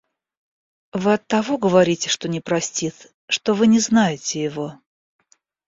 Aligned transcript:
Вы 0.93 1.13
оттого 1.13 1.59
говорите, 1.59 2.09
что 2.09 2.27
не 2.27 2.41
простит, 2.41 3.13
что 3.29 3.53
вы 3.53 3.67
не 3.67 3.79
знаете 3.79 4.41
его. 4.41 4.79